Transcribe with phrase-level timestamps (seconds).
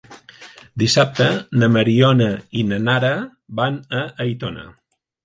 [0.83, 1.27] Dissabte
[1.63, 2.29] na Mariona
[2.63, 3.13] i na Nara
[3.61, 4.65] van a Aitona.